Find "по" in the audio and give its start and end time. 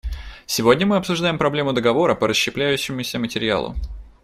2.15-2.27